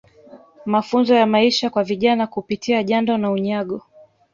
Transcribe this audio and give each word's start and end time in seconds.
Mafunzo 0.65 1.15
ya 1.15 1.25
Maisha 1.27 1.69
kwa 1.69 1.83
Vijana 1.83 2.27
Kupitia 2.27 2.83
Jando 2.83 3.17
na 3.17 3.31
Unyago 3.31 3.81